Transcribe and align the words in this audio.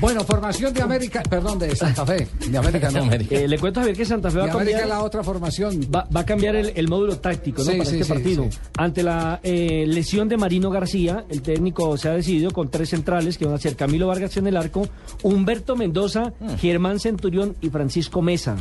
Bueno, 0.00 0.22
formación 0.24 0.72
de 0.72 0.80
América, 0.80 1.22
perdón, 1.28 1.58
de 1.58 1.74
Santa 1.74 2.06
Fe. 2.06 2.28
De 2.48 2.56
América 2.56 2.90
no. 2.90 3.08
Eh, 3.30 3.48
le 3.48 3.58
cuento 3.58 3.80
a 3.80 3.84
ver 3.84 3.96
que 3.96 4.04
Santa 4.04 4.30
Fe 4.30 4.38
va 4.38 4.44
De 4.44 4.50
a 4.50 4.54
América 4.54 4.78
cambiar, 4.78 4.98
la 4.98 5.04
otra 5.04 5.24
formación. 5.24 5.80
va, 5.92 6.06
va 6.14 6.20
a 6.20 6.24
cambiar 6.26 6.54
el, 6.54 6.72
el 6.76 6.88
módulo 6.88 7.18
táctico 7.18 7.62
¿no? 7.64 7.70
Sí, 7.72 7.78
para 7.78 7.90
sí, 7.90 7.96
este 7.96 8.04
sí, 8.04 8.12
partido. 8.12 8.44
sí. 8.50 8.58
Ante 8.76 9.02
la 9.02 9.40
eh, 9.42 9.84
lesión 9.88 10.28
de 10.28 10.36
Marino 10.36 10.70
García, 10.70 11.24
el 11.28 11.42
técnico 11.42 11.96
se 11.96 12.08
ha 12.08 12.12
decidido 12.12 12.52
con 12.52 12.70
tres 12.70 12.90
centrales 12.90 13.38
que 13.38 13.46
van 13.46 13.54
a 13.54 13.58
ser 13.58 13.74
Camilo 13.74 14.06
Vargas 14.06 14.36
en 14.36 14.46
el 14.46 14.56
arco, 14.56 14.88
Humberto 15.22 15.74
Mendoza, 15.74 16.32
Germán 16.60 17.00
Centurión 17.00 17.56
y 17.60 17.70
Francisco 17.70 18.22
Mesa. 18.22 18.56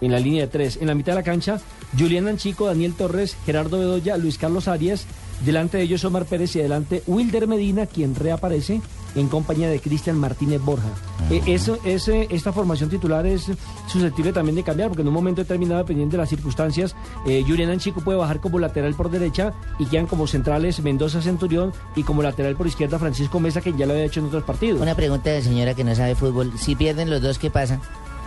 En 0.00 0.12
la 0.12 0.20
línea 0.20 0.42
de 0.42 0.48
tres. 0.48 0.78
En 0.80 0.86
la 0.88 0.94
mitad 0.94 1.12
de 1.12 1.16
la 1.20 1.22
cancha, 1.24 1.58
Julián 1.98 2.28
Anchico, 2.28 2.66
Daniel 2.66 2.92
Torres, 2.94 3.36
Gerardo 3.46 3.78
Bedoya, 3.78 4.16
Luis 4.18 4.36
Carlos 4.38 4.68
Arias. 4.68 5.06
Delante 5.44 5.76
de 5.76 5.84
ellos 5.84 6.04
Omar 6.04 6.24
Pérez 6.24 6.56
y 6.56 6.60
adelante 6.60 7.02
Wilder 7.06 7.46
Medina, 7.46 7.86
quien 7.86 8.14
reaparece 8.14 8.80
en 9.14 9.28
compañía 9.28 9.68
de 9.68 9.80
Cristian 9.80 10.18
Martínez 10.18 10.60
Borja. 10.60 10.88
Eh, 11.30 11.42
eso, 11.46 11.78
ese, 11.84 12.28
esta 12.30 12.52
formación 12.52 12.90
titular 12.90 13.26
es 13.26 13.50
susceptible 13.86 14.32
también 14.32 14.56
de 14.56 14.62
cambiar, 14.62 14.88
porque 14.88 15.02
en 15.02 15.08
un 15.08 15.14
momento 15.14 15.42
determinado, 15.42 15.78
dependiendo 15.78 16.12
de 16.12 16.18
las 16.18 16.28
circunstancias, 16.28 16.94
eh, 17.26 17.42
Julián 17.46 17.70
Anchico 17.70 18.00
puede 18.02 18.18
bajar 18.18 18.40
como 18.40 18.58
lateral 18.58 18.94
por 18.94 19.10
derecha 19.10 19.54
y 19.78 19.86
quedan 19.86 20.06
como 20.06 20.26
centrales 20.26 20.80
Mendoza 20.80 21.22
Centurión 21.22 21.72
y 21.94 22.02
como 22.02 22.22
lateral 22.22 22.56
por 22.56 22.66
izquierda 22.66 22.98
Francisco 22.98 23.40
Mesa, 23.40 23.60
que 23.60 23.72
ya 23.72 23.86
lo 23.86 23.92
había 23.92 24.04
hecho 24.04 24.20
en 24.20 24.26
otros 24.26 24.44
partidos. 24.44 24.80
Una 24.80 24.94
pregunta 24.94 25.30
de 25.30 25.42
señora 25.42 25.74
que 25.74 25.84
no 25.84 25.94
sabe 25.94 26.14
fútbol. 26.14 26.52
Si 26.58 26.76
pierden 26.76 27.10
los 27.10 27.22
dos, 27.22 27.38
¿qué 27.38 27.50
pasa? 27.50 27.80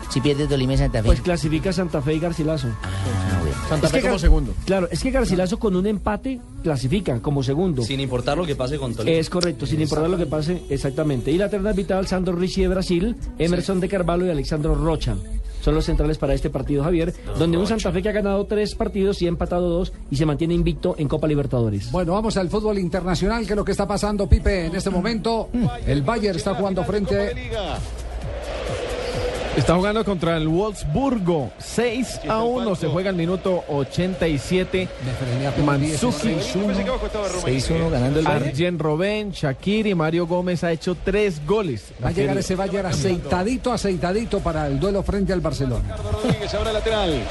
Si 0.09 0.21
pierde 0.21 0.47
Tolima 0.47 0.73
y 0.73 0.77
Santa 0.77 0.99
Fe. 1.01 1.05
Pues 1.05 1.21
clasifica 1.21 1.71
Santa 1.71 2.01
Fe 2.01 2.15
y 2.15 2.19
Garcilaso. 2.19 2.67
Ah, 2.83 3.39
bueno. 3.41 3.55
Santa 3.69 3.85
Es 3.87 3.91
Fe 3.91 3.97
que 3.99 4.03
como 4.03 4.15
Gar- 4.15 4.19
segundo. 4.19 4.53
Claro, 4.65 4.87
es 4.91 5.03
que 5.03 5.11
Garcilaso 5.11 5.59
con 5.59 5.75
un 5.75 5.85
empate 5.85 6.39
clasifica 6.63 7.19
como 7.19 7.43
segundo. 7.43 7.83
Sin 7.83 7.99
importar 7.99 8.37
lo 8.37 8.45
que 8.45 8.55
pase 8.55 8.77
con 8.79 8.95
Tolima. 8.95 9.15
Es 9.17 9.29
correcto, 9.29 9.65
sin 9.67 9.81
importar 9.81 10.09
lo 10.09 10.17
que 10.17 10.25
pase, 10.25 10.63
exactamente. 10.69 11.31
Y 11.31 11.37
la 11.37 11.49
terna 11.49 11.71
vital, 11.73 12.07
Sandro 12.07 12.35
Ricci 12.35 12.61
de 12.61 12.67
Brasil, 12.69 13.15
Emerson 13.37 13.79
de 13.79 13.87
Carvalho 13.87 14.25
y 14.25 14.29
Alexandro 14.29 14.73
Rocha. 14.73 15.15
Son 15.61 15.75
los 15.75 15.83
centrales 15.85 16.17
para 16.17 16.33
este 16.33 16.49
partido, 16.49 16.83
Javier, 16.85 17.13
donde 17.37 17.57
un 17.57 17.67
Santa 17.67 17.91
Fe 17.91 18.01
que 18.01 18.07
ha 18.09 18.13
ganado 18.13 18.45
tres 18.45 18.75
partidos 18.75 19.21
y 19.21 19.25
ha 19.25 19.29
empatado 19.29 19.67
dos 19.69 19.91
y 20.09 20.15
se 20.15 20.25
mantiene 20.25 20.53
invicto 20.53 20.95
en 20.97 21.07
Copa 21.09 21.27
Libertadores. 21.27 21.91
Bueno, 21.91 22.13
vamos 22.13 22.37
al 22.37 22.49
fútbol 22.49 22.79
internacional, 22.79 23.45
que 23.45 23.53
es 23.53 23.57
lo 23.57 23.65
que 23.65 23.71
está 23.73 23.85
pasando, 23.85 24.27
Pipe, 24.27 24.67
en 24.67 24.75
este 24.75 24.89
momento. 24.89 25.49
El 25.85 26.01
Bayern 26.01 26.37
está 26.37 26.55
jugando 26.55 26.83
frente. 26.85 27.51
Está 29.59 29.75
jugando 29.75 30.05
contra 30.05 30.37
el 30.37 30.47
Wolfsburgo. 30.47 31.51
6 31.57 32.21
a 32.29 32.43
1. 32.43 32.75
Se 32.77 32.87
juega 32.87 33.09
el 33.09 33.17
minuto 33.17 33.65
87. 33.67 34.87
Me 35.05 35.11
frené 35.13 35.47
apenas 35.47 35.65
Manzuki. 35.79 36.29
6-1 36.29 37.89
ganando 37.91 38.19
el 38.19 38.25
Bayern. 38.25 38.47
Arjen 38.47 38.79
Robben, 38.79 39.31
Shakir 39.31 39.87
y 39.87 39.95
Mario 39.95 40.27
Gómez 40.27 40.63
ha 40.63 40.71
hecho 40.71 40.95
tres 40.95 41.45
goles. 41.45 41.91
Va 42.01 42.07
a 42.07 42.11
llegar 42.11 42.37
ese 42.37 42.55
Bayern 42.55 42.87
aceitadito, 42.87 43.73
aceitadito 43.73 44.39
para 44.39 44.65
el 44.65 44.79
duelo 44.79 45.03
frente 45.03 45.33
al 45.33 45.41
Barcelona. 45.41 45.93
Rodríguez 46.09 46.53
ahora 46.53 46.71
lateral. 46.71 47.21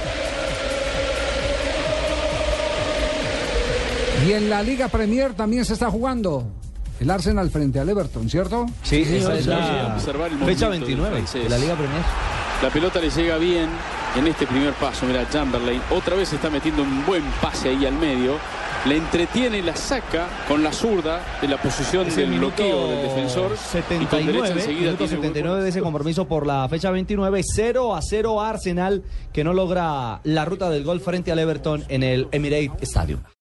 Y 4.26 4.32
en 4.32 4.50
la 4.50 4.62
Liga 4.62 4.88
Premier 4.88 5.32
también 5.32 5.64
se 5.64 5.72
está 5.72 5.90
jugando. 5.90 6.57
El 7.00 7.10
Arsenal 7.10 7.48
frente 7.50 7.78
al 7.78 7.88
Everton, 7.88 8.28
¿cierto? 8.28 8.66
Sí, 8.82 9.02
esa 9.02 9.34
es 9.36 9.46
la 9.46 9.94
observar 9.94 10.32
el 10.32 10.38
fecha 10.38 10.66
movimiento 10.66 10.86
29 10.86 11.10
del 11.10 11.26
francés. 11.26 11.44
de 11.44 11.48
la 11.48 11.58
Liga 11.58 11.74
Premier. 11.74 12.02
La 12.62 12.70
pelota 12.70 13.00
le 13.00 13.08
llega 13.10 13.36
bien 13.38 13.68
en 14.16 14.26
este 14.26 14.46
primer 14.46 14.72
paso. 14.74 15.06
Mira, 15.06 15.28
Chamberlain 15.30 15.80
otra 15.90 16.16
vez 16.16 16.32
está 16.32 16.50
metiendo 16.50 16.82
un 16.82 17.06
buen 17.06 17.22
pase 17.40 17.68
ahí 17.68 17.86
al 17.86 17.94
medio. 17.94 18.34
La 18.84 18.94
entretiene 18.94 19.58
y 19.58 19.62
la 19.62 19.76
saca 19.76 20.28
con 20.46 20.62
la 20.62 20.72
zurda 20.72 21.20
de 21.40 21.48
la 21.48 21.60
posición 21.60 22.08
del 22.08 22.38
bloqueo 22.38 22.88
del 22.88 23.02
defensor. 23.02 23.52
y 23.52 24.04
con 24.06 24.26
derecha 24.26 24.46
79, 24.46 24.50
enseguida 24.52 24.80
minuto 24.80 24.96
tiene 24.98 25.14
un 25.14 25.20
buen 25.20 25.32
79 25.32 25.62
de 25.62 25.68
ese 25.68 25.80
compromiso 25.82 26.28
por 26.28 26.46
la 26.46 26.68
fecha 26.68 26.90
29, 26.90 27.40
0 27.44 27.94
a 27.96 28.00
0 28.02 28.40
Arsenal 28.40 29.02
que 29.32 29.44
no 29.44 29.52
logra 29.52 30.20
la 30.24 30.44
ruta 30.44 30.70
del 30.70 30.84
gol 30.84 31.00
frente 31.00 31.30
al 31.32 31.38
Everton 31.40 31.84
en 31.88 32.02
el 32.02 32.28
Emirates 32.30 32.88
Stadium. 32.88 33.20